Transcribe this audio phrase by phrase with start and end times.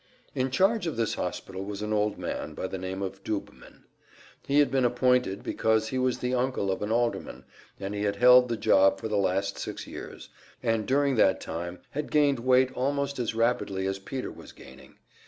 [0.33, 3.83] In charge of this hospital was an old man by the name of Doobman.
[4.47, 7.45] He had been appointed because he was the uncle of an alderman,
[7.79, 10.29] and he had held the job for the last six years,
[10.63, 14.97] and during that time had gained weight almost as rapidly as Peter was gaining.